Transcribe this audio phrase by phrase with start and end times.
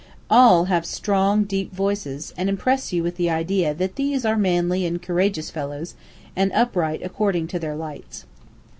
[0.31, 4.83] All have strong, deep voices, and impress you with the idea that these are manly
[4.83, 5.93] and courageous fellows,
[6.35, 8.25] and upright according to their lights.